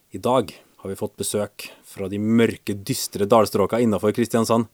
I 0.08 0.18
dag 0.24 0.48
har 0.80 0.88
vi 0.88 0.96
fått 0.96 1.20
besøk 1.20 1.68
fra 1.84 2.08
de 2.08 2.16
mørke, 2.16 2.72
dystre 2.72 3.28
dalstråka 3.28 3.76
innafor 3.84 4.16
Kristiansand. 4.16 4.64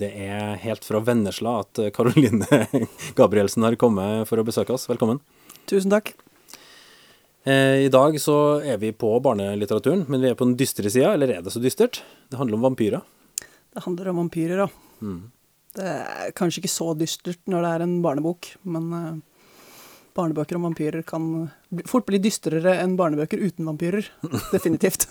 Det 0.00 0.08
er 0.16 0.56
helt 0.64 0.88
fra 0.88 1.04
Vennesla 1.04 1.60
at 1.66 1.92
Karoline 1.92 2.48
Gabrielsen 3.18 3.68
har 3.68 3.76
kommet 3.76 4.24
for 4.30 4.40
å 4.40 4.46
besøke 4.48 4.72
oss. 4.72 4.88
Velkommen. 4.88 5.20
Tusen 5.68 5.92
takk. 5.92 6.16
Eh, 7.46 7.84
I 7.86 7.90
dag 7.94 8.16
så 8.18 8.58
er 8.66 8.80
vi 8.82 8.90
på 8.90 9.12
barnelitteraturen, 9.22 10.02
men 10.10 10.22
vi 10.24 10.32
er 10.32 10.38
på 10.38 10.48
den 10.48 10.56
dystre 10.58 10.90
sida, 10.90 11.12
eller 11.14 11.30
er 11.30 11.44
det 11.44 11.52
så 11.54 11.62
dystert? 11.62 12.00
Det 12.26 12.40
handler 12.40 12.58
om 12.58 12.64
vampyrer. 12.66 13.04
Det 13.70 13.84
handler 13.84 14.10
om 14.10 14.18
vampyrer, 14.24 14.64
ja. 14.64 14.66
Mm. 14.98 15.20
Det 15.76 15.86
er 15.92 16.32
kanskje 16.34 16.64
ikke 16.64 16.72
så 16.72 16.90
dystert 16.98 17.38
når 17.46 17.62
det 17.62 17.70
er 17.70 17.84
en 17.84 17.94
barnebok, 18.02 18.48
men 18.66 18.88
eh, 18.98 19.20
barnebøker 20.18 20.58
om 20.58 20.66
vampyrer 20.66 21.06
kan 21.06 21.28
fort 21.86 22.08
bli 22.08 22.18
dystrere 22.24 22.80
enn 22.80 22.96
barnebøker 22.98 23.38
uten 23.38 23.70
vampyrer. 23.70 24.10
Definitivt. 24.56 25.06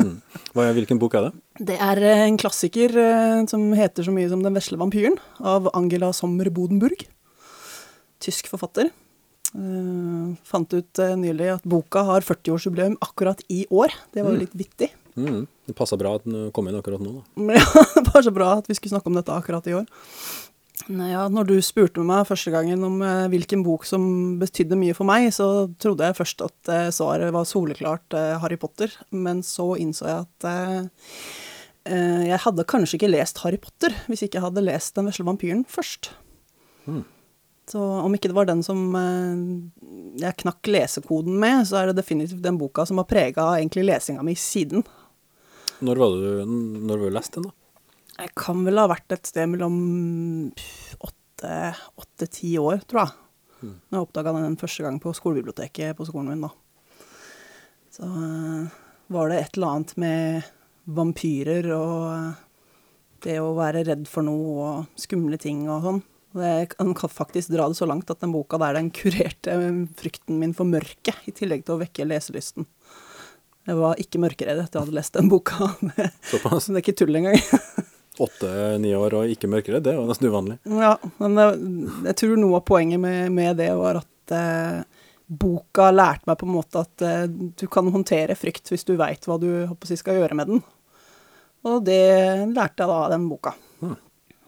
Hva, 0.52 0.68
hvilken 0.76 1.00
bok 1.00 1.16
er 1.16 1.30
det? 1.30 1.34
Det 1.72 1.80
er 1.88 2.04
eh, 2.04 2.26
en 2.26 2.42
klassiker 2.42 3.00
som 3.48 3.70
heter 3.80 4.10
så 4.10 4.12
mye 4.12 4.28
som 4.34 4.44
Den 4.44 4.60
vesle 4.60 4.82
vampyren, 4.82 5.16
av 5.40 5.72
Angela 5.72 6.12
Sommer 6.12 6.52
Bodenburg. 6.52 7.08
Tysk 8.20 8.52
forfatter. 8.52 8.92
Eh, 9.56 10.32
fant 10.44 10.74
ut 10.76 11.00
uh, 11.00 11.14
nylig 11.20 11.48
at 11.54 11.68
boka 11.70 12.04
har 12.10 12.26
40-årsjubileum 12.28 12.98
akkurat 13.04 13.40
i 13.48 13.64
år. 13.72 13.94
Det 14.12 14.26
var 14.26 14.36
jo 14.36 14.42
litt 14.42 14.58
vittig. 14.58 14.90
Mm. 15.16 15.46
Det 15.66 15.76
passa 15.78 15.96
bra 16.00 16.18
at 16.18 16.26
den 16.28 16.50
kom 16.56 16.68
inn 16.68 16.76
akkurat 16.76 17.04
nå. 17.04 17.22
Da. 17.22 17.46
Ja, 17.56 18.02
det 18.04 18.26
så 18.26 18.36
bra 18.36 18.58
at 18.58 18.68
vi 18.68 18.76
skulle 18.76 18.98
snakke 18.98 19.12
om 19.12 19.16
dette 19.16 19.36
akkurat 19.36 19.68
i 19.72 19.78
år. 19.80 19.88
Ja, 20.92 21.24
når 21.32 21.48
du 21.48 21.56
spurte 21.64 22.04
meg 22.04 22.28
første 22.28 22.52
gangen 22.52 22.84
om 22.84 23.00
uh, 23.00 23.30
hvilken 23.32 23.64
bok 23.64 23.88
som 23.88 24.36
betydde 24.42 24.76
mye 24.80 24.98
for 24.98 25.08
meg, 25.08 25.30
så 25.34 25.70
trodde 25.80 26.10
jeg 26.10 26.20
først 26.20 26.44
at 26.44 26.76
svaret 26.94 27.32
var 27.34 27.48
soleklart 27.48 28.20
Harry 28.44 28.60
Potter, 28.60 28.92
men 29.16 29.40
så 29.46 29.72
innså 29.80 30.10
jeg 30.12 30.28
at 30.28 30.52
jeg 31.86 32.40
hadde 32.42 32.66
kanskje 32.66 32.98
ikke 32.98 33.12
lest 33.12 33.44
Harry 33.44 33.60
Potter 33.62 33.94
hvis 34.10 34.24
ikke 34.26 34.40
jeg 34.40 34.46
hadde 34.48 34.64
lest 34.66 34.96
Den 34.98 35.06
vesle 35.06 35.22
vampyren 35.28 35.62
først. 35.70 36.10
Så 37.66 37.82
om 37.82 38.14
ikke 38.14 38.30
det 38.30 38.38
var 38.38 38.46
den 38.46 38.62
som 38.66 38.94
eh, 39.00 40.20
jeg 40.22 40.38
knakk 40.44 40.70
lesekoden 40.70 41.38
med, 41.42 41.66
så 41.66 41.80
er 41.80 41.90
det 41.90 42.00
definitivt 42.00 42.44
den 42.46 42.60
boka 42.62 42.86
som 42.86 43.02
har 43.02 43.10
prega 43.10 43.48
egentlig 43.58 43.88
lesinga 43.88 44.26
mi 44.26 44.36
siden. 44.38 44.86
Når 45.86 46.02
var 46.02 46.14
det 46.14 46.34
du, 46.46 46.56
når 46.86 47.02
var 47.02 47.10
du 47.10 47.18
lest 47.18 47.38
den, 47.38 47.50
da? 47.50 47.56
Jeg 48.16 48.32
kan 48.40 48.62
vel 48.64 48.80
ha 48.80 48.88
vært 48.88 49.12
et 49.12 49.28
sted 49.28 49.50
mellom 49.52 49.80
åtte-ti 51.04 52.54
år, 52.62 52.86
tror 52.88 53.02
jeg. 53.02 53.18
Når 53.66 53.98
jeg 53.98 54.06
oppdaga 54.06 54.36
den 54.38 54.58
første 54.62 54.86
gang 54.86 55.02
på 55.02 55.14
skolebiblioteket 55.18 55.98
på 55.98 56.08
skolen 56.08 56.32
min, 56.32 56.46
da. 56.46 56.54
Så 57.96 58.08
eh, 58.08 58.74
var 59.16 59.32
det 59.32 59.42
et 59.42 59.58
eller 59.58 59.74
annet 59.74 59.94
med 60.00 60.50
vampyrer 60.96 61.70
og 61.76 62.00
eh, 62.14 62.42
det 63.26 63.40
å 63.42 63.56
være 63.58 63.86
redd 63.88 64.06
for 64.10 64.28
noe 64.28 64.56
og 64.70 65.02
skumle 65.02 65.40
ting 65.42 65.66
og 65.66 65.86
sånn. 65.86 66.04
Jeg 66.36 66.70
kan 66.74 66.94
faktisk 66.96 67.54
dra 67.54 67.68
det 67.72 67.78
så 67.78 67.88
langt 67.88 68.10
at 68.12 68.20
den 68.24 68.34
boka 68.34 68.60
der 68.62 68.76
den 68.80 68.92
kurerte 68.96 69.56
frykten 70.00 70.40
min 70.42 70.56
for 70.58 70.68
mørket, 70.68 71.22
i 71.30 71.34
tillegg 71.36 71.64
til 71.66 71.78
å 71.78 71.82
vekke 71.82 72.08
leselysten. 72.10 72.68
Jeg 73.66 73.80
var 73.80 74.02
ikke 74.02 74.22
mørkeredd 74.22 74.60
etter 74.62 74.78
jeg 74.78 74.86
hadde 74.86 74.98
lest 75.00 75.16
den 75.16 75.30
boka. 75.32 75.72
Såpass? 76.32 76.68
det 76.70 76.78
er 76.78 76.84
ikke 76.84 76.98
tull 77.02 77.18
engang. 77.18 77.40
Åtte-ni 78.26 78.94
år 78.96 79.18
og 79.20 79.32
ikke 79.32 79.50
mørkeredd, 79.52 79.84
det 79.88 79.96
var 79.98 80.06
nesten 80.08 80.30
uvanlig. 80.32 80.60
Ja, 80.70 80.94
men 81.20 81.40
jeg, 81.42 81.72
jeg 82.06 82.18
tror 82.22 82.38
noe 82.40 82.62
av 82.62 82.68
poenget 82.68 83.02
med, 83.02 83.34
med 83.36 83.58
det 83.60 83.72
var 83.76 84.00
at 84.00 84.36
eh, 84.36 85.04
boka 85.26 85.90
lærte 85.92 86.30
meg 86.30 86.40
på 86.40 86.48
en 86.48 86.54
måte 86.54 86.86
at 86.86 87.04
eh, 87.04 87.26
du 87.28 87.66
kan 87.72 87.90
håndtere 87.92 88.38
frykt 88.40 88.72
hvis 88.72 88.88
du 88.88 88.94
veit 89.00 89.26
hva 89.28 89.40
du 89.42 89.50
håper 89.66 89.98
skal 89.98 90.22
gjøre 90.22 90.38
med 90.38 90.54
den. 90.54 90.64
Og 91.66 91.82
det 91.84 92.02
lærte 92.54 92.86
jeg 92.86 92.92
da 92.92 93.00
av 93.02 93.12
den 93.16 93.28
boka. 93.28 93.56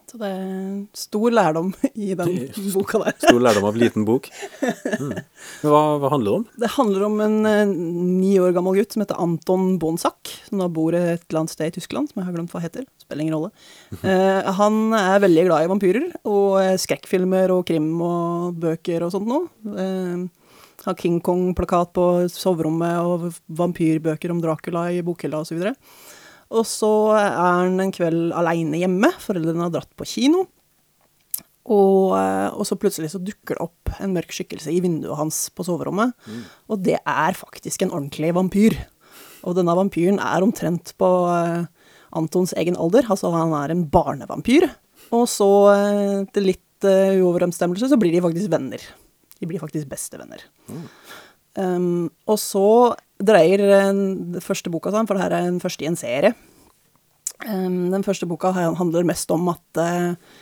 Så 0.08 0.16
det 0.22 0.28
er 0.32 0.76
stor 0.96 1.34
lærdom 1.36 1.74
i 1.92 2.14
den 2.16 2.36
boka 2.72 3.02
der. 3.02 3.16
Stor 3.20 3.42
lærdom 3.44 3.66
av 3.68 3.80
liten 3.80 4.08
bok. 4.08 4.30
Mm. 4.98 5.12
Hva, 5.62 5.80
hva 6.02 6.10
handler 6.10 6.32
det 6.32 6.38
om? 6.40 6.44
Det 6.64 6.70
handler 6.74 7.04
om 7.06 7.20
en 7.22 7.36
eh, 7.46 7.70
ni 7.70 8.32
år 8.42 8.54
gammel 8.56 8.80
gutt 8.80 8.96
som 8.96 9.04
heter 9.04 9.20
Anton 9.22 9.76
Bonsak, 9.82 10.32
som 10.48 10.62
da 10.62 10.68
bor 10.74 10.96
et 10.98 11.22
eller 11.28 11.42
annet 11.42 11.54
sted 11.54 11.70
i 11.70 11.76
Tyskland, 11.76 12.10
som 12.10 12.22
jeg 12.22 12.28
har 12.30 12.34
glemt 12.34 12.54
hva 12.56 12.62
heter. 12.64 12.88
Spiller 13.04 13.26
ingen 13.26 13.36
rolle. 13.36 13.52
Eh, 14.00 14.50
han 14.58 14.96
er 14.98 15.22
veldig 15.22 15.46
glad 15.50 15.68
i 15.68 15.70
vampyrer, 15.70 16.08
og 16.30 16.58
eh, 16.64 16.74
skrekkfilmer 16.82 17.54
og 17.54 17.66
krim 17.70 17.92
og 18.02 18.58
bøker 18.64 19.06
og 19.06 19.14
sånt 19.14 19.30
noe. 19.30 19.52
Eh, 19.78 20.26
har 20.88 20.98
King 20.98 21.20
Kong-plakat 21.22 21.94
på 21.98 22.08
soverommet 22.32 22.98
og 23.04 23.30
vampyrbøker 23.60 24.34
om 24.34 24.42
Dracula 24.44 24.88
i 24.96 25.04
bokhylla 25.06 25.44
osv. 25.44 25.60
Og, 25.60 25.68
så 25.68 26.17
og 26.48 26.64
så 26.68 26.92
er 27.18 27.34
han 27.36 27.82
en 27.84 27.92
kveld 27.96 28.32
aleine 28.36 28.80
hjemme, 28.80 29.10
foreldrene 29.24 29.68
har 29.68 29.74
dratt 29.74 29.92
på 30.00 30.08
kino. 30.08 30.46
Og, 31.68 32.16
eh, 32.16 32.50
og 32.56 32.64
så 32.68 32.78
plutselig 32.80 33.12
så 33.12 33.20
dukker 33.20 33.58
det 33.58 33.66
opp 33.66 33.92
en 34.00 34.14
mørk 34.16 34.32
skikkelse 34.32 34.72
i 34.72 34.80
vinduet 34.84 35.20
hans 35.20 35.48
på 35.52 35.66
soverommet. 35.68 36.16
Og 36.72 36.80
det 36.86 37.00
er 37.02 37.36
faktisk 37.36 37.84
en 37.84 37.92
ordentlig 37.92 38.32
vampyr. 38.38 38.78
Og 39.44 39.58
denne 39.58 39.76
vampyren 39.76 40.22
er 40.24 40.46
omtrent 40.46 40.94
på 41.00 41.10
eh, 41.34 41.68
Antons 42.16 42.56
egen 42.56 42.80
alder, 42.80 43.04
altså 43.12 43.34
han 43.36 43.52
er 43.58 43.74
en 43.74 43.84
barnevampyr. 43.92 44.70
Og 45.12 45.28
så, 45.32 45.50
eh, 45.76 46.24
til 46.32 46.52
litt 46.54 46.64
uoverensstemmelse, 46.88 47.90
så 47.90 47.98
blir 48.00 48.14
de 48.14 48.22
faktisk 48.22 48.52
venner. 48.54 48.82
De 49.42 49.48
blir 49.50 49.60
faktisk 49.60 49.90
bestevenner. 49.90 50.44
Um, 51.58 52.10
og 52.30 52.38
så 52.38 52.94
dreier 53.18 53.64
den 53.66 54.38
første 54.46 54.70
boka 54.70 54.92
seg 54.94 55.02
om, 55.02 55.10
for 55.10 55.18
det 55.18 55.26
her 55.26 55.36
er 55.40 55.48
den 55.50 55.62
første 55.64 55.86
i 55.86 55.90
en 55.90 55.98
serie. 55.98 56.36
Um, 57.48 57.90
den 57.94 58.06
første 58.06 58.30
boka 58.30 58.54
handler 58.54 59.08
mest 59.08 59.32
om 59.34 59.50
at 59.54 59.82
eh, 59.82 60.38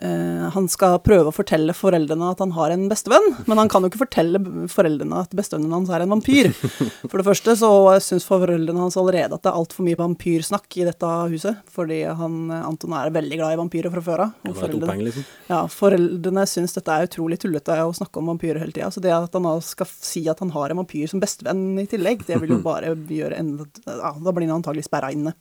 eh, 0.00 0.44
han 0.54 0.68
skal 0.72 0.98
prøve 1.04 1.28
å 1.30 1.34
fortelle 1.34 1.74
foreldrene 1.76 2.30
at 2.32 2.40
han 2.42 2.54
har 2.56 2.72
en 2.74 2.86
bestevenn, 2.90 3.26
men 3.46 3.60
han 3.60 3.68
kan 3.72 3.84
jo 3.84 3.90
ikke 3.90 4.00
fortelle 4.04 4.40
foreldrene 4.72 5.20
at 5.24 5.34
bestevennen 5.36 5.74
hans 5.74 5.90
er 5.92 6.04
en 6.04 6.14
vampyr. 6.14 6.48
For 7.10 7.18
det 7.20 7.26
første 7.26 7.54
så 7.60 7.70
syns 8.04 8.26
foreldrene 8.28 8.80
hans 8.82 8.96
allerede 9.00 9.36
at 9.36 9.44
det 9.44 9.52
er 9.52 9.58
altfor 9.60 9.86
mye 9.86 9.98
vampyrsnakk 10.00 10.78
i 10.80 10.86
dette 10.88 11.12
huset, 11.34 11.60
fordi 11.72 12.02
han, 12.08 12.40
Anton 12.62 12.96
er 12.98 13.12
veldig 13.14 13.40
glad 13.42 13.56
i 13.56 13.60
vampyrer 13.62 13.92
fra 13.94 14.04
før 14.08 14.24
av. 14.26 14.34
Et 14.48 14.56
foreldrene- 14.56 15.08
liksom. 15.10 15.28
ja, 15.52 15.60
foreldrene 15.70 16.46
syns 16.50 16.76
dette 16.78 16.96
er 16.96 17.08
utrolig 17.10 17.38
tullete 17.42 17.78
å 17.84 17.94
snakke 17.96 18.22
om 18.22 18.32
vampyrer 18.32 18.62
hele 18.64 18.72
tida. 18.74 18.90
Så 18.94 19.02
det 19.04 19.12
at 19.14 19.34
han 19.38 19.48
skal 19.66 19.90
si 19.92 20.24
at 20.32 20.40
han 20.42 20.52
har 20.56 20.72
en 20.72 20.82
vampyr 20.82 21.10
som 21.10 21.22
bestevenn 21.22 21.78
i 21.82 21.86
tillegg, 21.90 22.24
det 22.28 22.40
vil 22.42 22.56
jo 22.56 22.62
bare 22.70 22.94
gjøre 22.96 23.38
enda 23.38 23.68
ja, 23.86 24.12
Da 24.22 24.32
blir 24.34 24.48
han 24.48 24.58
antagelig 24.60 24.86
sperra 24.88 25.12
inne. 25.12 25.34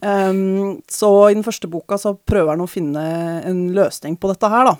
Um, 0.00 0.80
så 0.88 1.10
i 1.28 1.34
den 1.36 1.44
første 1.44 1.68
boka 1.68 1.98
så 2.00 2.14
prøver 2.16 2.54
han 2.54 2.64
å 2.64 2.70
finne 2.70 3.02
en 3.46 3.66
løsning 3.76 4.16
på 4.20 4.30
dette 4.30 4.48
her, 4.48 4.70
da. 4.70 4.76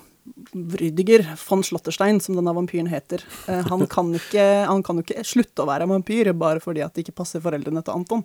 Rüdiger 0.53 1.25
von 1.43 1.61
Slotterstein, 1.65 2.19
som 2.21 2.37
denne 2.37 2.53
vampyren 2.57 2.89
heter. 2.89 3.23
uh, 3.47 3.61
han, 3.69 3.85
kan 3.89 4.09
ikke, 4.17 4.45
han 4.69 4.81
kan 4.85 4.97
jo 4.97 5.05
ikke 5.05 5.25
slutte 5.27 5.63
å 5.63 5.69
være 5.69 5.89
vampyr 5.89 6.31
bare 6.37 6.63
fordi 6.63 6.83
at 6.85 6.95
det 6.95 7.05
ikke 7.05 7.19
passer 7.21 7.43
foreldrene 7.43 7.83
til 7.85 7.99
Anton. 7.99 8.23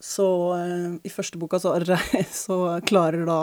Så 0.00 0.26
uh, 0.56 0.98
i 1.00 1.12
første 1.12 1.40
boka 1.40 1.60
så, 1.62 1.76
så 2.44 2.58
klarer 2.88 3.24
da 3.28 3.40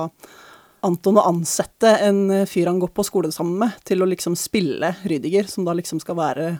Anton 0.85 1.17
å 1.17 1.25
ansette 1.25 1.95
en 2.05 2.45
fyr 2.45 2.69
han 2.69 2.77
går 2.81 2.91
på 2.93 3.05
skole 3.07 3.31
sammen 3.33 3.57
med, 3.63 3.79
til 3.89 4.05
å 4.05 4.09
liksom 4.09 4.37
spille 4.37 4.93
Rydiger, 5.09 5.49
som 5.49 5.65
da 5.65 5.73
liksom 5.77 6.01
skal 6.03 6.19
være 6.19 6.51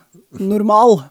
normal. 0.42 1.04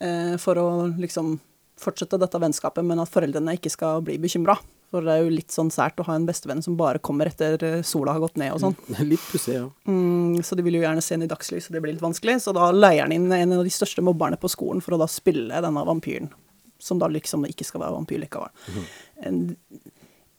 uh, 0.00 0.40
for 0.40 0.56
å 0.56 0.70
liksom 0.96 1.36
fortsette 1.80 2.18
dette 2.20 2.40
vennskapet, 2.40 2.84
men 2.86 3.02
at 3.02 3.12
foreldrene 3.12 3.56
ikke 3.58 3.72
skal 3.72 4.02
bli 4.04 4.18
bekymra. 4.22 4.56
For 4.92 5.02
det 5.02 5.12
er 5.16 5.24
jo 5.24 5.32
litt 5.34 5.52
sånn 5.54 5.72
sært 5.74 5.98
å 5.98 6.06
ha 6.06 6.14
en 6.14 6.28
bestevenn 6.28 6.62
som 6.62 6.76
bare 6.78 7.02
kommer 7.02 7.28
etter 7.28 7.62
eh, 7.66 7.80
sola 7.86 8.14
har 8.14 8.22
gått 8.22 8.38
ned 8.38 8.54
og 8.54 8.62
sånn. 8.62 8.76
Litt 9.10 9.24
pussig, 9.32 9.56
ja. 9.56 9.64
Mm, 9.90 10.38
så 10.46 10.56
de 10.56 10.62
vil 10.62 10.78
jo 10.78 10.84
gjerne 10.84 11.02
se 11.02 11.16
den 11.16 11.26
i 11.26 11.30
dagslys, 11.30 11.66
og 11.66 11.74
det 11.74 11.82
blir 11.82 11.96
litt 11.96 12.04
vanskelig. 12.04 12.38
Så 12.44 12.54
da 12.56 12.70
leier 12.70 13.02
han 13.02 13.14
inn 13.16 13.26
en 13.34 13.56
av 13.58 13.64
de 13.66 13.72
største 13.74 14.04
mobberne 14.06 14.38
på 14.38 14.50
skolen 14.52 14.82
for 14.84 14.94
å 14.94 15.00
da 15.02 15.10
spille 15.10 15.58
denne 15.64 15.84
vampyren. 15.88 16.30
Som 16.78 17.00
da 17.02 17.10
liksom 17.10 17.48
ikke 17.50 17.66
skal 17.66 17.82
være 17.82 17.96
vampyr 17.96 18.22
likevel. 18.22 18.52
En, 19.26 19.42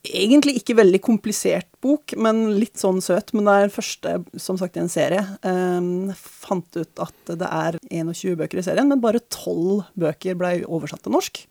egentlig 0.07 0.61
ikke 0.61 0.77
veldig 0.77 1.01
komplisert 1.03 1.67
bok, 1.83 2.15
men 2.19 2.59
litt 2.61 2.79
sånn 2.79 3.01
søt. 3.03 3.33
Men 3.35 3.49
det 3.49 3.55
er 3.57 3.73
første, 3.73 4.13
som 4.39 4.59
sagt, 4.59 4.77
i 4.77 4.83
en 4.83 4.91
serie. 4.91 5.23
Um, 5.43 6.13
fant 6.47 6.79
ut 6.79 7.03
at 7.03 7.35
det 7.43 7.51
er 7.51 7.77
21 7.91 8.39
bøker 8.39 8.61
i 8.61 8.65
serien, 8.65 8.89
men 8.89 9.03
bare 9.03 9.23
12 9.23 9.83
bøker 9.99 10.39
ble 10.39 10.55
oversatt 10.65 11.03
til 11.05 11.15
norsk. 11.17 11.43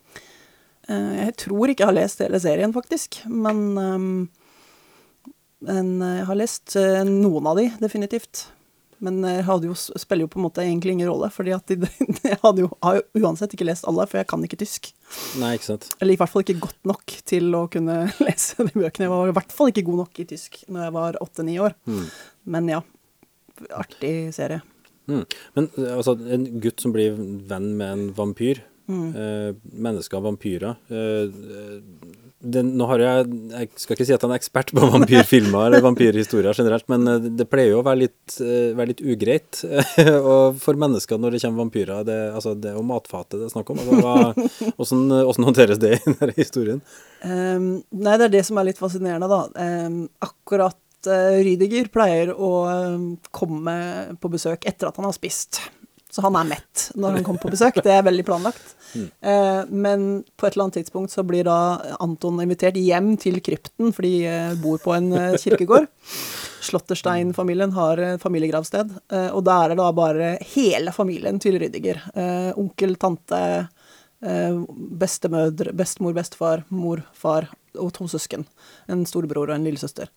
Eh, 0.89 1.15
jeg 1.21 1.39
tror 1.47 1.71
ikke 1.71 1.85
jeg 1.85 1.93
har 1.93 2.01
lest 2.01 2.25
hele 2.25 2.43
serien, 2.43 2.75
faktisk, 2.77 3.23
men 3.31 4.29
men 5.67 5.97
jeg 6.05 6.27
har 6.29 6.37
lest 6.37 6.77
eh, 6.79 7.01
noen 7.09 7.49
av 7.49 7.57
de, 7.59 7.71
definitivt. 7.81 8.45
Men 8.99 9.21
det 9.21 9.45
spiller 9.77 10.25
jo 10.25 10.31
på 10.33 10.39
en 10.41 10.47
måte 10.47 10.63
egentlig 10.65 10.95
ingen 10.95 11.11
rolle, 11.11 11.29
fordi 11.33 11.53
jeg 11.53 12.39
hadde 12.45 12.65
jo, 12.65 12.71
har 12.85 12.99
jo 12.99 13.23
uansett 13.27 13.53
ikke 13.53 13.67
lest 13.69 13.85
alle, 13.89 14.07
for 14.09 14.21
jeg 14.21 14.29
kan 14.31 14.45
ikke 14.47 14.59
tysk. 14.61 14.93
Nei, 15.41 15.55
ikke 15.57 15.69
sant. 15.69 15.91
Eller 16.01 16.17
i 16.17 16.21
hvert 16.21 16.33
fall 16.33 16.47
ikke 16.47 16.63
godt 16.65 16.89
nok 16.89 17.17
til 17.29 17.51
å 17.59 17.67
kunne 17.73 17.99
lese 18.27 18.65
de 18.65 18.73
bøkene. 18.73 19.09
Jeg 19.09 19.13
var 19.13 19.33
i 19.33 19.37
hvert 19.37 19.57
fall 19.59 19.73
ikke 19.73 19.85
god 19.91 20.05
nok 20.05 20.23
i 20.23 20.29
tysk 20.33 20.63
når 20.71 20.87
jeg 20.87 20.97
var 20.97 21.21
åtte-ni 21.25 21.59
år. 21.67 21.77
Mm. 21.89 22.07
Men 22.57 22.73
ja, 22.73 22.81
artig 23.77 24.15
serie. 24.37 24.65
Mm. 25.09 25.25
Men 25.59 25.69
eh, 25.79 25.93
altså, 25.97 26.17
en 26.37 26.47
gutt 26.61 26.81
som 26.83 26.95
blir 26.97 27.15
venn 27.51 27.73
med 27.79 27.93
en 27.93 28.09
vampyr, 28.17 28.63
Mm. 28.87 29.09
eh, 29.19 29.49
mennesker 29.83 30.15
og 30.21 30.29
vampyrer 30.29 30.77
eh, 30.95 31.25
den, 32.47 32.69
Nå 32.79 32.87
har 32.87 33.03
jeg 33.03 33.25
Jeg 33.51 33.71
skal 33.83 33.97
ikke 33.97 34.07
si 34.07 34.15
at 34.15 34.23
han 34.23 34.31
er 34.31 34.39
ekspert 34.39 34.71
på 34.71 34.85
vampyrfilmer 34.93 35.67
eller 35.67 35.83
vampyrhistorier 35.83 36.55
generelt, 36.55 36.87
men 36.93 37.09
eh, 37.11 37.27
det 37.35 37.49
pleier 37.51 37.73
jo 37.73 37.81
å 37.81 37.87
være 37.89 38.05
litt, 38.05 38.37
eh, 38.39 38.71
være 38.79 38.93
litt 38.93 39.03
ugreit 39.03 39.59
for 40.63 40.79
mennesker 40.79 41.19
når 41.19 41.35
det 41.35 41.43
kommer 41.43 41.65
vampyrer. 41.65 42.07
Det, 42.07 42.19
altså, 42.39 42.55
det 42.55 42.71
er 42.71 42.79
jo 42.79 42.87
matfatet 42.87 43.41
det 43.41 43.49
er 43.49 43.55
snakk 43.57 43.75
om. 43.75 43.83
Altså, 43.83 44.47
hvordan, 44.79 45.05
hvordan 45.33 45.49
håndteres 45.51 45.83
det 45.83 45.93
i 45.99 46.01
denne 46.07 46.39
historien? 46.39 46.81
Um, 47.27 47.69
nei, 47.91 48.15
det 48.21 48.29
er 48.29 48.35
det 48.39 48.47
som 48.47 48.63
er 48.63 48.71
litt 48.71 48.79
fascinerende, 48.79 49.27
da. 49.27 49.43
Um, 49.91 50.05
akkurat 50.23 50.79
uh, 51.11 51.39
Rydiger 51.45 51.91
pleier 51.93 52.33
å 52.33 52.53
ehm, 52.71 53.09
komme 53.35 53.77
på 54.21 54.31
besøk 54.33 54.65
etter 54.69 54.89
at 54.89 54.97
han 54.97 55.09
har 55.09 55.17
spist. 55.17 55.61
Så 56.17 56.23
han 56.25 56.37
er 56.39 56.47
mett 56.49 56.87
når 56.97 57.19
han 57.19 57.25
kommer 57.27 57.43
på 57.43 57.51
besøk. 57.53 57.77
Det 57.85 57.93
er 57.93 58.05
veldig 58.07 58.25
planlagt. 58.25 58.77
Eh, 58.97 59.63
men 59.69 60.07
på 60.39 60.47
et 60.47 60.55
eller 60.55 60.67
annet 60.67 60.79
tidspunkt 60.79 61.13
så 61.13 61.25
blir 61.27 61.45
da 61.45 61.59
Anton 62.01 62.41
invitert 62.41 62.79
hjem 62.81 63.15
til 63.21 63.41
krypten, 63.45 63.91
for 63.93 64.07
de 64.07 64.15
eh, 64.31 64.55
bor 64.63 64.81
på 64.81 64.95
en 64.97 65.11
eh, 65.13 65.37
kirkegård. 65.43 65.89
Slåtterstein-familien 66.65 67.75
har 67.77 68.01
eh, 68.01 68.17
familiegravsted, 68.23 68.95
eh, 69.13 69.29
og 69.29 69.45
da 69.45 69.59
er 69.65 69.77
da 69.77 69.91
bare 69.97 70.31
hele 70.55 70.95
familien 70.97 71.43
til 71.43 71.59
Rydiger. 71.61 72.01
Eh, 72.15 72.51
onkel, 72.57 72.97
tante, 73.03 73.43
eh, 74.25 74.63
bestemødre, 75.03 75.75
bestemor, 75.77 76.17
bestefar, 76.17 76.65
mor, 76.73 77.05
far 77.13 77.51
og 77.77 77.93
to 77.99 78.09
søsken. 78.09 78.47
En 78.89 79.05
storebror 79.05 79.51
og 79.51 79.59
en 79.59 79.69
lillesøster. 79.69 80.09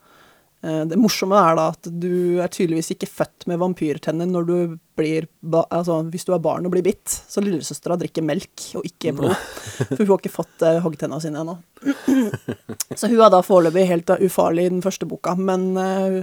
Eh, 0.61 0.83
Det 0.91 0.97
morsomme 0.99 1.39
er 1.39 1.55
da 1.55 1.69
at 1.71 1.87
du 1.87 2.39
er 2.43 2.51
tydeligvis 2.51 2.91
ikke 2.95 3.07
født 3.07 3.45
med 3.47 3.59
vampyrtenner 3.61 4.27
når 4.27 4.47
du 4.49 4.55
blir 4.99 5.29
Altså 5.39 6.01
hvis 6.11 6.25
du 6.27 6.33
er 6.35 6.41
barn 6.43 6.65
og 6.67 6.73
blir 6.73 6.83
bitt, 6.83 7.07
så 7.07 7.39
lillesøstera 7.39 7.95
drikker 8.01 8.25
melk 8.27 8.65
og 8.75 8.83
ikke 8.83 9.13
blod. 9.15 9.31
For 9.87 10.01
hun 10.01 10.09
har 10.09 10.19
ikke 10.19 10.33
fått 10.33 10.65
uh, 10.67 10.81
hoggtenna 10.83 11.21
sine 11.23 11.39
ennå. 11.39 11.53
Så 12.99 13.07
hun 13.07 13.21
er 13.23 13.31
da 13.31 13.39
foreløpig 13.45 13.85
helt 13.87 14.11
uh, 14.11 14.19
ufarlig 14.19 14.65
i 14.67 14.73
den 14.73 14.83
første 14.83 15.07
boka. 15.07 15.37
Men 15.39 15.69
uh, 15.79 16.19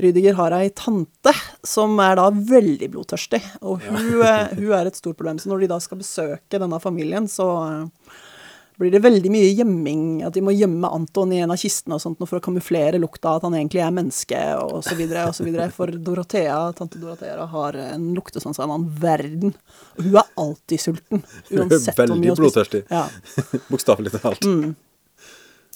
Rydiger 0.00 0.38
har 0.40 0.56
ei 0.56 0.72
tante 0.72 1.34
som 1.60 2.00
er 2.00 2.16
da 2.16 2.30
veldig 2.32 2.88
blodtørstig, 2.96 3.42
og 3.60 3.84
hun, 3.84 4.00
uh, 4.24 4.48
hun 4.56 4.72
er 4.72 4.88
et 4.88 4.96
stort 4.96 5.20
problem. 5.20 5.36
Så 5.36 5.52
når 5.52 5.66
de 5.66 5.72
da 5.74 5.82
skal 5.84 6.00
besøke 6.00 6.62
denne 6.64 6.80
familien, 6.80 7.28
så 7.28 7.50
uh, 7.60 8.22
blir 8.80 8.90
det 8.90 9.00
veldig 9.04 9.30
mye 9.30 9.50
gjemming, 9.54 10.04
at 10.26 10.34
de 10.34 10.42
må 10.42 10.54
gjemme 10.54 10.88
Anton 10.90 11.32
i 11.34 11.40
en 11.44 11.52
av 11.54 11.58
kistene 11.60 11.94
og 11.96 12.02
sånt 12.02 12.22
for 12.24 12.40
å 12.40 12.44
kamuflere 12.44 12.98
lukta 12.98 13.30
av 13.30 13.38
at 13.38 13.46
han 13.46 13.56
egentlig 13.58 13.84
er 13.84 13.92
menneske, 13.94 14.40
og 14.58 14.80
så 14.86 14.96
videre, 14.98 15.28
og 15.30 15.36
så 15.36 15.46
videre. 15.46 15.68
For 15.74 15.92
Dorothea, 15.94 16.56
tante 16.76 16.98
Dorothea 16.98 17.46
har 17.52 17.78
en 17.84 18.08
luktesans 18.16 18.58
av 18.58 18.66
en 18.66 18.74
annen 18.76 18.88
verden. 19.02 19.54
Og 19.98 20.08
hun 20.08 20.18
er 20.18 20.32
alltid 20.46 20.82
sulten. 20.82 21.22
Uansett 21.52 22.00
Veldig 22.02 22.18
mye 22.18 22.34
hun 22.34 22.40
blodtørstig. 22.42 22.82
Ja. 22.90 23.06
Bokstavelig 23.70 24.16
talt. 24.16 24.48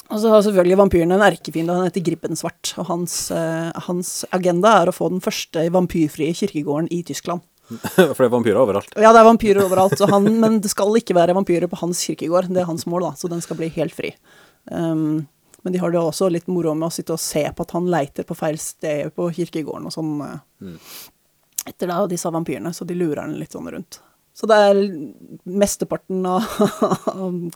Og 0.08 0.22
så 0.22 0.32
har 0.32 0.42
selvfølgelig 0.42 0.80
vampyren 0.80 1.12
en 1.12 1.22
erkefiende, 1.22 1.76
han 1.76 1.86
heter 1.90 2.02
Grippensvart. 2.06 2.72
Og 2.80 2.88
hans, 2.88 3.16
uh, 3.30 3.68
hans 3.86 4.22
agenda 4.34 4.78
er 4.80 4.90
å 4.90 4.96
få 4.96 5.10
den 5.12 5.22
første 5.22 5.68
vampyrfrie 5.74 6.34
kirkegården 6.34 6.90
i 6.94 7.02
Tyskland. 7.06 7.44
For 8.14 8.22
det 8.22 8.28
er 8.28 8.34
vampyrer 8.34 8.60
overalt. 8.60 8.92
Ja, 8.96 9.12
det 9.12 9.20
er 9.20 9.28
vampyrer 9.28 9.64
overalt, 9.64 10.00
han, 10.10 10.28
men 10.40 10.60
det 10.64 10.70
skal 10.72 10.94
ikke 11.00 11.16
være 11.18 11.36
vampyrer 11.36 11.70
på 11.70 11.80
hans 11.82 12.00
kirkegård. 12.06 12.48
Det 12.52 12.62
er 12.62 12.70
hans 12.70 12.86
mål, 12.88 13.08
da, 13.08 13.12
så 13.18 13.30
den 13.30 13.42
skal 13.44 13.58
bli 13.60 13.68
helt 13.76 13.96
fri. 13.96 14.14
Um, 14.72 15.26
men 15.62 15.74
de 15.74 15.82
har 15.82 15.92
det 15.92 16.00
også 16.00 16.30
litt 16.32 16.48
moro 16.48 16.72
med 16.78 16.88
å 16.88 16.94
sitte 16.94 17.16
og 17.16 17.22
se 17.22 17.44
på 17.52 17.66
at 17.66 17.74
han 17.76 17.88
leiter 17.90 18.24
på 18.24 18.36
feil 18.38 18.58
sted 18.62 19.12
på 19.16 19.28
kirkegården 19.36 19.88
og 19.90 19.94
sånn. 19.94 20.12
Mm. 20.64 20.76
Etter 21.68 21.90
da 21.90 22.04
disse 22.08 22.30
vampyrene, 22.32 22.72
så 22.72 22.86
de 22.88 22.96
lurer 22.96 23.24
han 23.24 23.36
litt 23.36 23.56
sånn 23.56 23.68
rundt. 23.74 24.00
Så 24.38 24.46
det 24.46 24.54
er 24.54 24.78
mesteparten 25.50 26.26
av 26.30 26.44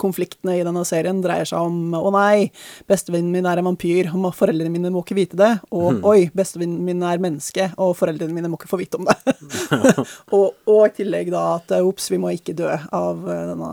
konfliktene 0.03 0.57
i 0.59 0.65
denne 0.67 0.83
serien 0.89 1.21
dreier 1.23 1.47
seg 1.47 1.63
om 1.63 1.95
å 1.95 2.11
nei, 2.15 2.49
bestevennen 2.91 3.31
min 3.31 3.47
er 3.47 3.61
en 3.61 3.69
vampyr, 3.71 4.11
og 4.11 4.33
foreldrene 4.35 4.73
mine 4.73 4.91
må 4.91 5.05
ikke 5.05 5.19
vite 5.21 5.39
det. 5.39 5.53
Og 5.71 6.03
oi, 6.11 6.27
bestevennen 6.35 6.83
min 6.83 7.05
er 7.07 7.23
menneske, 7.23 7.69
og 7.79 7.95
foreldrene 8.01 8.35
mine 8.35 8.51
må 8.51 8.59
ikke 8.59 8.73
få 8.73 8.81
vite 8.83 8.99
om 8.99 9.07
det. 9.07 9.37
og, 10.37 10.49
og 10.67 10.83
i 10.89 10.95
tillegg 10.99 11.31
da 11.35 11.45
at 11.61 11.77
ops, 11.79 12.11
vi 12.11 12.19
må 12.23 12.35
ikke 12.35 12.57
dø 12.59 12.73
av 12.75 13.23
denne 13.31 13.73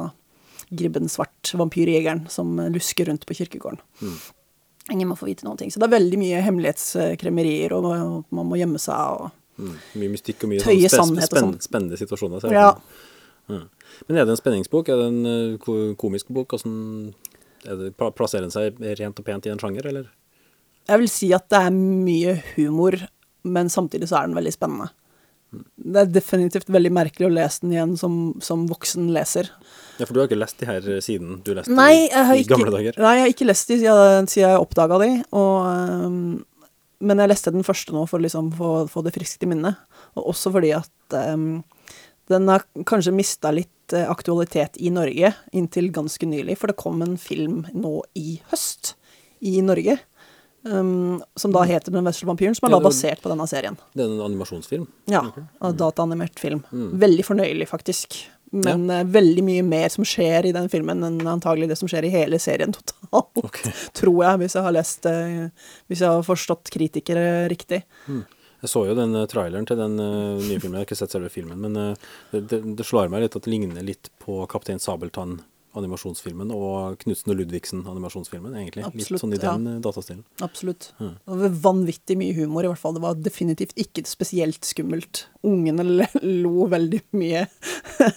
gribben 0.70 1.10
svart 1.10 1.50
vampyrjegeren 1.58 2.28
som 2.30 2.60
lusker 2.70 3.10
rundt 3.10 3.26
på 3.26 3.40
kirkegården. 3.40 3.82
Ingen 4.94 5.10
må 5.10 5.18
få 5.18 5.32
vite 5.32 5.46
noen 5.46 5.58
ting. 5.58 5.74
Så 5.74 5.82
det 5.82 5.90
er 5.90 5.98
veldig 5.98 6.22
mye 6.22 6.46
hemmelighetskremerier, 6.46 7.74
og 7.74 8.30
man 8.30 8.50
må 8.50 8.62
gjemme 8.62 8.82
seg 8.82 9.18
og 9.18 9.34
Mm. 9.60 9.74
Mye 10.00 10.12
mystikk 10.14 10.44
og 10.46 10.52
mye 10.54 10.62
Tøye 10.64 10.88
sånn 10.90 11.10
sannhet 11.10 11.34
og 11.36 11.42
sånn. 11.44 11.56
spennende 11.66 11.98
situasjoner. 12.00 12.40
Så 12.44 12.52
Ja. 12.54 12.70
Ja. 13.50 13.64
Men 14.08 14.18
er 14.22 14.26
det 14.26 14.36
en 14.36 14.40
spenningsbok? 14.40 14.90
Er 14.94 14.98
det 15.02 15.08
en 15.10 15.26
eh, 15.26 15.94
komisk 16.00 16.30
bok? 16.30 16.54
Hvordan 16.54 17.14
er 17.68 17.76
det, 17.76 17.98
pla- 17.98 18.12
plasserer 18.16 18.46
den 18.48 18.54
seg 18.54 18.78
rent 19.00 19.20
og 19.20 19.26
pent 19.26 19.46
i 19.46 19.50
en 19.52 19.60
sjanger, 19.60 19.86
eller? 19.90 20.06
Jeg 20.88 21.00
vil 21.02 21.10
si 21.12 21.34
at 21.36 21.50
det 21.52 21.60
er 21.68 21.74
mye 21.76 22.38
humor, 22.56 22.96
men 23.44 23.68
samtidig 23.70 24.08
så 24.10 24.22
er 24.22 24.28
den 24.30 24.38
veldig 24.38 24.54
spennende. 24.56 24.90
Det 25.52 25.98
er 25.98 26.06
definitivt 26.14 26.68
veldig 26.70 26.92
merkelig 26.94 27.26
å 27.26 27.34
lese 27.34 27.62
den 27.64 27.72
igjen 27.74 27.96
som, 27.98 28.16
som 28.40 28.68
voksen 28.70 29.08
leser. 29.12 29.50
Ja, 29.98 30.06
For 30.06 30.14
du 30.14 30.20
har 30.22 30.28
ikke 30.30 30.38
lest 30.40 30.60
de 30.62 30.68
her 30.70 30.86
siden 31.02 31.40
du 31.44 31.56
leste 31.58 31.74
Nei, 31.74 32.06
i, 32.06 32.10
i 32.14 32.44
ikke, 32.44 32.54
gamle 32.54 32.70
dager? 32.76 32.94
nei, 33.02 33.16
jeg 33.18 33.24
har 33.26 33.34
ikke 33.34 33.48
lest 33.50 33.68
de 33.68 33.80
siden, 33.82 34.30
siden 34.30 34.46
jeg 34.46 34.62
oppdaga 34.62 35.00
de. 35.02 35.10
Og, 35.34 35.56
øhm, 35.74 36.46
men 37.00 37.22
jeg 37.22 37.32
leste 37.32 37.54
den 37.56 37.66
første 37.66 37.96
nå 37.96 38.04
for 38.10 38.22
liksom 38.24 38.52
få, 38.58 38.72
få 38.92 39.04
det 39.06 39.14
friskt 39.16 39.44
i 39.46 39.50
minnet. 39.50 39.80
Og 40.20 40.34
også 40.34 40.52
fordi 40.52 40.74
at 40.76 41.18
um, 41.34 41.62
den 42.30 42.52
har 42.52 42.66
kanskje 42.90 43.16
mista 43.16 43.52
litt 43.56 43.96
eh, 43.96 44.06
aktualitet 44.10 44.78
i 44.78 44.92
Norge 44.94 45.32
inntil 45.56 45.90
ganske 45.96 46.28
nylig. 46.30 46.60
For 46.60 46.70
det 46.70 46.80
kom 46.82 47.02
en 47.06 47.18
film 47.22 47.64
nå 47.74 47.96
i 48.20 48.38
høst 48.52 48.94
i 49.40 49.60
Norge. 49.66 49.98
Um, 50.68 51.22
som 51.40 51.54
da 51.56 51.64
heter 51.64 51.92
'Den 51.92 52.04
vesle 52.04 52.28
vampyren', 52.28 52.56
som 52.56 52.68
er 52.68 52.76
da 52.76 52.84
basert 52.84 53.22
på 53.24 53.32
denne 53.32 53.48
serien. 53.48 53.78
Det 53.96 54.04
er 54.04 54.12
en 54.12 54.26
animasjonsfilm? 54.28 54.88
Ja, 55.08 55.24
av 55.62 55.78
dataanimert 55.80 56.38
film. 56.38 56.66
Veldig 56.72 57.24
fornøyelig, 57.24 57.70
faktisk. 57.72 58.26
Men 58.52 58.90
eh, 58.90 59.06
veldig 59.06 59.44
mye 59.46 59.66
mer 59.66 59.92
som 59.94 60.06
skjer 60.08 60.50
i 60.50 60.54
den 60.56 60.70
filmen 60.72 61.06
enn 61.06 61.20
antagelig 61.30 61.70
det 61.72 61.78
som 61.80 61.90
skjer 61.92 62.08
i 62.08 62.14
hele 62.14 62.40
serien 62.42 62.74
totalt. 62.74 63.62
Tror 64.00 64.24
jeg, 64.26 64.42
hvis 64.42 64.58
jeg 64.58 64.66
har 64.66 64.76
lest 64.76 65.08
eh, 65.10 65.48
Hvis 65.88 66.04
jeg 66.04 66.10
har 66.10 66.26
forstått 66.26 66.72
kritikere 66.74 67.48
riktig. 67.52 67.84
Jeg 68.10 68.72
så 68.72 68.84
jo 68.90 68.98
den 68.98 69.16
eh, 69.16 69.28
traileren 69.32 69.70
til 69.70 69.80
den 69.80 69.96
nye 70.00 70.58
filmen, 70.58 70.80
jeg 70.80 70.82
har 70.82 70.90
ikke 70.90 71.00
sett 71.00 71.16
selve 71.16 71.32
filmen, 71.34 71.62
men 71.62 71.78
det, 72.34 72.42
det, 72.52 72.64
det 72.80 72.88
slår 72.88 73.12
meg 73.12 73.26
litt 73.26 73.38
at 73.38 73.46
det 73.46 73.54
ligner 73.54 73.86
litt 73.86 74.12
på 74.24 74.42
Kaptein 74.52 74.82
Sabeltann-animasjonsfilmen 75.70 76.52
og 76.54 76.98
Knutsen 77.04 77.34
og 77.34 77.40
Ludvigsen-animasjonsfilmen, 77.40 78.56
egentlig. 78.58 78.84
Absolutt, 78.86 79.12
litt 79.12 79.22
sånn 79.22 79.34
i 79.36 79.40
den 79.42 79.68
ja. 79.70 79.76
datastilen. 79.84 80.24
Absolutt. 80.42 80.92
Det 80.98 81.38
var 81.44 81.58
vanvittig 81.64 82.18
mye 82.18 82.34
humor, 82.38 82.66
i 82.66 82.72
hvert 82.72 82.82
fall. 82.82 82.96
Det 82.98 83.04
var 83.04 83.20
definitivt 83.20 83.76
ikke 83.80 84.04
spesielt 84.10 84.66
skummelt. 84.66 85.28
Ungene 85.46 85.86
lo 86.24 86.68
veldig 86.70 87.04
mye, 87.18 87.48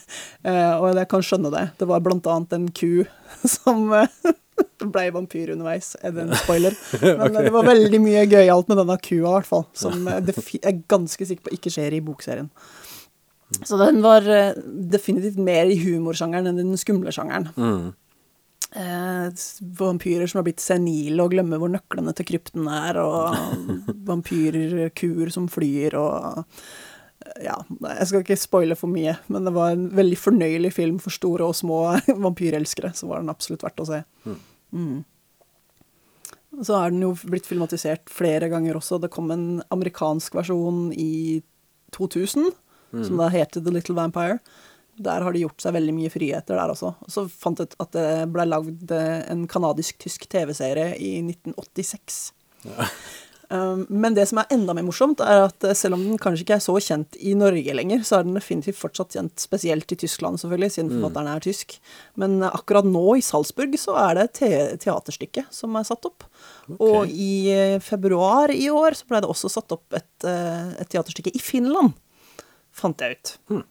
Eh, 0.43 0.73
og 0.75 0.97
jeg 0.99 1.07
kan 1.07 1.23
skjønne 1.23 1.53
det. 1.55 1.61
Det 1.79 1.87
var 1.87 2.01
blant 2.03 2.27
annet 2.27 2.55
en 2.57 2.65
ku 2.75 3.05
som 3.47 3.85
blei 3.87 4.33
ble 4.95 5.05
vampyr 5.15 5.53
underveis. 5.55 5.93
Er 6.03 6.17
det 6.17 6.25
en 6.25 6.33
spoiler? 6.35 6.75
Men 6.99 7.29
okay. 7.29 7.45
det 7.47 7.53
var 7.55 7.69
veldig 7.69 8.01
mye 8.03 8.25
gøyalt 8.27 8.73
med 8.73 8.81
denne 8.83 8.97
kua, 8.99 9.21
i 9.21 9.35
hvert 9.37 9.47
fall. 9.47 9.63
Som 9.79 10.09
eh, 10.11 10.33
jeg 10.35 10.59
er 10.67 10.81
ganske 10.91 11.29
sikker 11.29 11.47
på 11.47 11.55
ikke 11.55 11.71
skjer 11.71 11.95
i 11.95 12.03
bokserien. 12.03 12.51
Så 13.67 13.79
den 13.81 14.01
var 14.05 14.27
eh, 14.29 14.55
definitivt 14.93 15.41
mer 15.43 15.71
i 15.71 15.79
humorsjangeren 15.81 16.51
enn 16.51 16.61
i 16.61 16.65
den 16.71 16.81
skumle 16.81 17.13
sjangeren. 17.15 17.51
Eh, 18.73 19.29
vampyrer 19.61 20.27
som 20.27 20.39
har 20.39 20.47
blitt 20.47 20.63
senile 20.65 21.21
og 21.21 21.35
glemmer 21.35 21.61
hvor 21.61 21.69
nøklene 21.69 22.15
til 22.17 22.31
krypten 22.31 22.71
er, 22.73 22.97
og 23.03 23.37
vampyrer, 24.09 24.89
kuer 24.97 25.33
som 25.35 25.51
flyr, 25.53 25.99
og 26.01 26.41
eh, 26.41 27.45
ja, 27.51 27.59
jeg 27.69 28.09
skal 28.09 28.25
ikke 28.25 28.39
spoile 28.41 28.79
for 28.79 28.89
mye, 28.93 29.19
men 29.29 29.45
det 29.45 29.53
var 29.55 29.75
en 29.75 29.91
veldig 29.93 30.19
fornøyelig 30.19 30.73
film 30.79 31.03
for 31.05 31.13
store 31.13 31.51
og 31.51 31.59
små 31.59 31.83
vampyrelskere, 32.27 32.95
så 32.97 33.11
var 33.11 33.21
den 33.21 33.33
absolutt 33.35 33.67
verdt 33.67 33.85
å 33.85 33.89
se. 33.93 34.03
Mm. 34.73 35.03
Så 36.65 36.77
er 36.79 36.93
den 36.93 37.05
jo 37.05 37.13
blitt 37.29 37.49
filmatisert 37.49 38.09
flere 38.13 38.49
ganger 38.53 38.77
også. 38.77 38.99
Det 39.01 39.13
kom 39.13 39.31
en 39.33 39.63
amerikansk 39.73 40.35
versjon 40.37 40.91
i 40.97 41.43
2000, 41.97 42.49
som 42.93 43.21
da 43.21 43.31
heter 43.33 43.65
The 43.65 43.75
Little 43.75 43.97
Vampire. 43.99 44.39
Der 45.03 45.25
har 45.25 45.33
de 45.33 45.43
gjort 45.47 45.65
seg 45.65 45.75
veldig 45.75 45.95
mye 45.97 46.13
friheter 46.13 46.59
der 46.59 46.73
også. 46.75 46.93
Og 47.01 47.13
så 47.15 47.25
fant 47.33 47.59
jeg 47.59 47.73
ut 47.73 47.79
at 47.81 47.97
det 47.97 48.09
ble 48.35 48.47
lagd 48.49 48.93
eh, 48.93 49.23
en 49.33 49.47
kanadisk-tysk 49.51 50.29
TV-serie 50.33 50.93
i 51.01 51.15
1986. 51.25 52.23
Um, 53.53 53.83
men 53.93 54.15
det 54.17 54.25
som 54.31 54.39
er 54.41 54.53
enda 54.55 54.73
mer 54.73 54.85
morsomt, 54.87 55.21
er 55.21 55.43
at 55.45 55.65
eh, 55.67 55.75
selv 55.77 55.99
om 55.99 56.05
den 56.07 56.21
kanskje 56.21 56.47
ikke 56.47 56.55
er 56.57 56.63
så 56.65 56.73
kjent 56.81 57.19
i 57.21 57.35
Norge 57.37 57.75
lenger, 57.77 58.01
så 58.07 58.17
er 58.17 58.25
den 58.25 58.39
definitivt 58.39 58.79
fortsatt 58.79 59.13
kjent 59.13 59.43
spesielt 59.45 59.93
i 59.93 59.99
Tyskland, 60.01 60.41
selvfølgelig, 60.41 60.73
siden 60.73 60.93
forfatteren 60.95 61.29
er 61.35 61.45
tysk. 61.45 61.75
Men 62.23 62.39
eh, 62.41 62.49
akkurat 62.49 62.89
nå 62.89 63.19
i 63.19 63.25
Salzburg 63.27 63.77
så 63.81 63.99
er 64.07 64.17
det 64.17 64.25
et 64.25 64.39
te 64.39 64.53
teaterstykke 64.87 65.45
som 65.53 65.77
er 65.77 65.85
satt 65.85 66.09
opp. 66.09 66.25
Og 66.79 67.13
i 67.13 67.53
februar 67.85 68.55
i 68.55 68.71
år 68.73 68.97
så 68.97 69.11
ble 69.11 69.21
det 69.21 69.29
også 69.29 69.53
satt 69.53 69.77
opp 69.77 70.01
et, 70.01 70.09
et 70.25 70.89
teaterstykke 70.89 71.35
i 71.37 71.43
Finland, 71.43 71.93
fant 72.73 72.99
jeg 73.05 73.19
ut. 73.19 73.65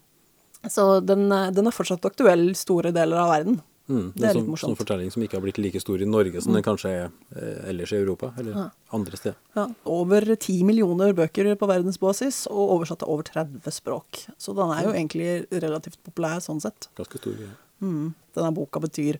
Så 0.69 0.85
den, 1.05 1.31
eh, 1.31 1.49
den 1.51 1.67
er 1.67 1.73
fortsatt 1.73 2.05
aktuell 2.05 2.51
store 2.55 2.91
deler 2.93 3.17
av 3.17 3.31
verden. 3.33 3.61
Mm, 3.89 4.13
Det 4.15 4.23
er 4.23 4.33
litt 4.35 4.43
sånn, 4.43 4.49
morsomt. 4.53 4.69
sånn 4.69 4.77
fortelling 4.79 5.09
som 5.11 5.23
ikke 5.25 5.33
har 5.35 5.41
blitt 5.43 5.57
like 5.57 5.79
stor 5.81 5.99
i 5.99 6.05
Norge 6.07 6.39
som 6.41 6.53
den 6.53 6.63
kanskje 6.63 6.91
er 6.93 7.11
eh, 7.35 7.69
ellers 7.71 7.91
i 7.91 7.97
Europa, 7.97 8.29
eller 8.39 8.69
andre 8.93 9.17
steder. 9.17 9.35
Ja, 9.57 9.65
over 9.85 10.21
ti 10.39 10.61
millioner 10.63 11.11
bøker 11.17 11.49
på 11.59 11.67
verdensbasis, 11.67 12.45
og 12.47 12.77
oversatt 12.77 12.99
til 13.01 13.09
over 13.09 13.23
30 13.27 13.59
språk. 13.73 14.21
Så 14.39 14.55
den 14.55 14.71
er 14.71 14.85
jo 14.85 14.93
egentlig 14.93 15.47
relativt 15.51 15.97
populær 16.05 16.39
sånn 16.39 16.61
sett. 16.61 16.87
Ganske 16.95 17.17
stor 17.19 17.33
greie. 17.33 17.57
Denne 17.81 18.53
boka 18.55 18.79
betyr 18.79 19.17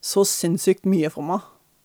så 0.00 0.24
sinnssykt 0.24 0.86
mye 0.86 1.10
for 1.10 1.22
meg, 1.26 1.42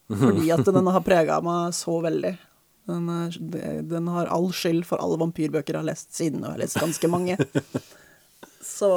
fordi 0.22 0.54
at 0.54 0.64
den 0.64 0.86
har 0.88 1.02
prega 1.02 1.42
meg 1.44 1.74
så 1.74 1.98
veldig. 2.06 2.38
Den, 2.88 3.10
er, 3.12 3.38
den 3.84 4.08
har 4.13 4.29
all 4.32 4.50
skyld 4.56 4.86
for 4.88 5.01
alle 5.03 5.20
vampyrbøker 5.20 5.75
jeg 5.75 5.82
har 5.82 5.89
lest 5.89 6.15
siden, 6.15 6.44
og 6.44 6.50
jeg 6.50 6.56
har 6.56 6.63
lest 6.63 6.79
ganske 6.79 7.12
mange. 7.12 7.39
Så, 8.67 8.89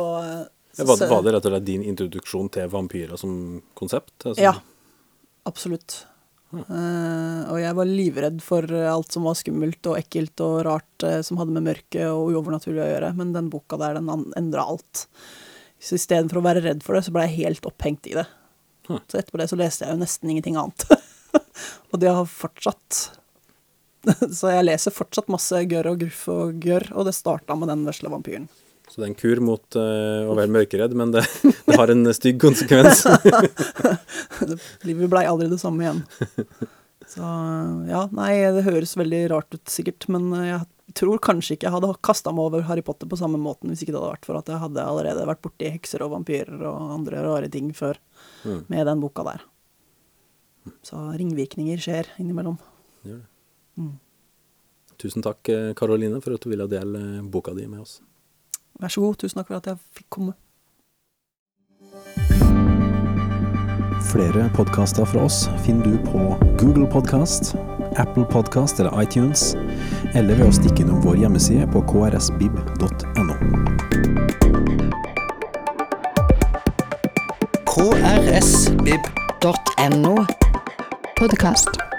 så 0.74 0.84
Var, 0.84 0.98
var 1.08 1.22
det 1.22 1.32
rett 1.32 1.44
og 1.46 1.52
slett 1.52 1.64
din 1.64 1.82
introduksjon 1.86 2.48
til 2.52 2.66
vampyrer 2.68 3.16
som 3.20 3.32
konsept? 3.78 4.12
Altså, 4.26 4.42
Ja, 4.42 4.52
absolutt. 5.48 5.94
Eh, 6.50 7.42
og 7.46 7.60
jeg 7.62 7.76
var 7.78 7.86
livredd 7.86 8.40
for 8.42 8.66
alt 8.90 9.14
som 9.14 9.28
var 9.28 9.38
skummelt 9.38 9.86
og 9.86 10.00
ekkelt 10.00 10.42
og 10.42 10.56
rart 10.66 11.06
uh, 11.06 11.20
som 11.22 11.38
hadde 11.38 11.54
med 11.54 11.68
mørket 11.68 12.08
og 12.10 12.32
uovernaturlig 12.34 12.82
å 12.82 12.88
gjøre, 12.90 13.12
men 13.20 13.30
den 13.36 13.52
boka 13.52 13.78
der, 13.80 14.00
den 14.00 14.26
endra 14.38 14.66
alt. 14.72 15.06
Så 15.80 15.96
istedenfor 15.96 16.40
å 16.40 16.44
være 16.44 16.64
redd 16.66 16.82
for 16.84 16.98
det, 16.98 17.06
så 17.06 17.14
ble 17.14 17.28
jeg 17.28 17.46
helt 17.46 17.70
opphengt 17.70 18.10
i 18.10 18.16
det. 18.18 18.26
Hm. 18.90 18.98
Så 19.06 19.20
etterpå 19.20 19.40
det 19.40 19.48
så 19.52 19.60
leste 19.60 19.86
jeg 19.86 19.94
jo 19.94 20.02
nesten 20.02 20.34
ingenting 20.34 20.58
annet. 20.60 20.84
og 21.94 22.02
det 22.02 22.10
har 22.10 22.26
fortsatt. 22.28 23.04
så 24.38 24.50
jeg 24.54 24.66
leser 24.66 24.94
fortsatt 24.94 25.30
masse 25.32 25.60
gørr 25.70 25.90
og 25.92 26.00
gruff 26.02 26.24
og 26.32 26.58
gørr, 26.62 26.88
og 26.96 27.06
det 27.08 27.14
starta 27.16 27.56
med 27.58 27.68
den 27.72 27.86
vesle 27.88 28.10
vampyren. 28.12 28.48
Så 28.90 28.98
det 28.98 29.04
er 29.06 29.10
en 29.12 29.18
kur 29.20 29.40
mot 29.46 29.76
uh, 29.78 30.26
å 30.26 30.34
være 30.34 30.50
mørkeredd, 30.50 30.96
men 30.98 31.12
det, 31.14 31.22
det 31.68 31.76
har 31.78 31.92
en 31.92 32.08
stygg 32.16 32.40
konsekvens. 32.42 33.04
Livet 34.88 35.10
blei 35.12 35.24
aldri 35.30 35.46
det 35.52 35.60
samme 35.62 35.84
igjen. 35.84 36.00
Så 37.10 37.22
ja, 37.90 38.04
nei, 38.14 38.32
det 38.54 38.64
høres 38.66 38.96
veldig 38.98 39.24
rart 39.32 39.54
ut 39.54 39.70
sikkert, 39.70 40.06
men 40.10 40.28
jeg 40.46 40.60
tror 40.98 41.20
kanskje 41.22 41.54
ikke 41.54 41.68
jeg 41.68 41.74
hadde 41.76 41.92
kasta 42.02 42.32
meg 42.34 42.48
over 42.48 42.64
Harry 42.66 42.82
Potter 42.86 43.06
på 43.10 43.18
samme 43.18 43.38
måten 43.38 43.70
hvis 43.70 43.84
ikke 43.84 43.92
det 43.94 44.00
hadde 44.00 44.14
vært 44.16 44.26
for 44.26 44.38
at 44.40 44.48
jeg 44.50 44.58
hadde 44.62 44.82
allerede 44.90 45.26
vært 45.28 45.42
borti 45.44 45.68
hekser 45.70 46.02
og 46.02 46.10
vampyrer 46.16 46.64
og 46.66 46.94
andre 46.96 47.22
rare 47.26 47.50
ting 47.52 47.70
før 47.76 48.00
Mm. 48.40 48.62
med 48.72 48.86
den 48.88 49.00
boka 49.02 49.20
der. 49.26 49.42
Så 50.84 50.96
ringvirkninger 51.16 51.80
skjer 51.80 52.08
innimellom. 52.20 52.56
Gjør 53.04 53.18
det. 53.18 53.26
Tusen 55.00 55.24
takk, 55.24 55.48
eh, 55.48 55.72
Karoline, 55.74 56.20
for 56.20 56.36
at 56.36 56.44
du 56.44 56.50
ville 56.52 56.68
dele 56.68 56.98
eh, 56.98 57.22
boka 57.22 57.54
di 57.56 57.66
med 57.66 57.80
oss. 57.80 58.00
Vær 58.80 58.88
så 58.92 59.00
god, 59.00 59.16
tusen 59.16 59.40
takk 59.40 59.48
for 59.48 59.56
at 59.60 59.66
jeg 59.70 59.76
fikk 59.96 60.08
komme. 60.12 60.36
Flere 64.10 64.50
podkaster 64.56 65.04
fra 65.06 65.24
oss 65.24 65.44
finner 65.64 65.84
du 65.86 65.98
på 66.10 66.18
Google 66.58 66.86
Podkast, 66.90 67.54
Apple 67.96 68.24
Podkast 68.24 68.80
eller 68.80 69.02
iTunes, 69.02 69.54
eller 70.14 70.34
ved 70.34 70.48
å 70.48 70.52
stikke 70.56 70.82
innom 70.82 71.00
vår 71.04 71.16
hjemmeside 71.22 71.68
på 71.70 71.84
krsbib.no. 71.92 73.36
krsbib.no. 78.50 80.14
Podkast. 81.20 81.89